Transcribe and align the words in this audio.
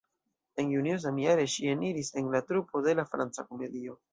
En 0.63 0.71
junio 0.75 0.95
samjare, 1.03 1.45
ŝi 1.57 1.69
eniris 1.75 2.11
en 2.23 2.33
la 2.37 2.43
trupo 2.51 2.85
de 2.89 2.99
la 3.01 3.09
Franca 3.15 3.47
Komedio. 3.53 4.01